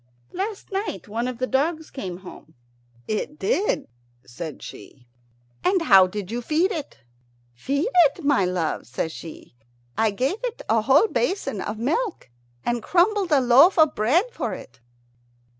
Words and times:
"Last 0.31 0.71
night 0.71 1.07
one 1.07 1.27
of 1.27 1.37
the 1.37 1.45
dogs 1.45 1.91
came 1.91 2.17
home." 2.25 2.55
"It 3.07 3.37
did," 3.37 3.87
says 4.25 4.55
she. 4.61 5.05
"And 5.63 5.83
how 5.83 6.07
did 6.07 6.31
you 6.31 6.41
feed 6.41 6.71
it?" 6.71 7.01
"Feed 7.53 7.87
it, 8.05 8.23
my 8.23 8.43
love?" 8.43 8.87
says 8.87 9.11
she. 9.11 9.53
"I 9.95 10.09
gave 10.09 10.37
it 10.43 10.63
a 10.67 10.81
whole 10.81 11.07
basin 11.07 11.61
of 11.61 11.77
milk, 11.77 12.31
and 12.65 12.81
crumbled 12.81 13.31
a 13.31 13.39
loaf 13.39 13.77
of 13.77 13.93
bread 13.93 14.25
for 14.31 14.55
it." 14.55 14.79